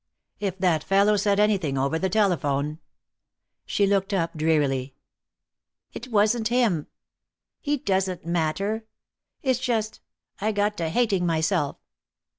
"If 0.39 0.57
that 0.57 0.83
fellow 0.83 1.15
said 1.15 1.39
anything 1.39 1.77
over 1.77 1.99
the 1.99 2.09
telephone!" 2.09 2.79
She 3.67 3.85
looked 3.85 4.15
up 4.15 4.35
drearily. 4.35 4.95
"It 5.93 6.07
wasn't 6.07 6.47
him. 6.47 6.87
He 7.59 7.77
doesn't 7.77 8.25
matter. 8.25 8.87
It's 9.43 9.59
just 9.59 9.99
I 10.39 10.53
got 10.53 10.75
to 10.77 10.89
hating 10.89 11.23
myself." 11.27 11.77